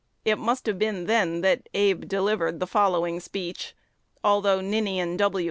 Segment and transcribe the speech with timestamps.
[0.25, 3.75] It must have been then that Abe delivered the following speech,
[4.23, 5.39] although Ninian W.